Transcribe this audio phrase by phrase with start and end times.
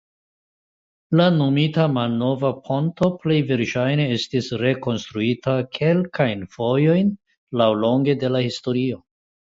[1.19, 7.15] La nomita "malnova ponto" plej verŝajne estis rekonstruita kelkajn fojojn
[7.63, 8.99] laŭlonge de la historio.